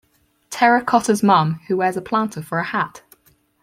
Terra 0.49 0.83
Cotta's 0.83 1.21
mom 1.21 1.59
who 1.67 1.77
wears 1.77 1.95
a 1.95 2.01
planter 2.01 2.41
for 2.41 2.57
a 2.57 2.63
hat. 2.63 3.03